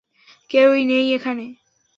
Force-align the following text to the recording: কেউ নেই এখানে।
কেউ 0.49 0.69
নেই 0.85 1.05
এখানে। 1.13 1.45